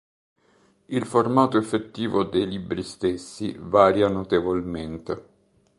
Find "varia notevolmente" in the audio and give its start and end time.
3.59-5.25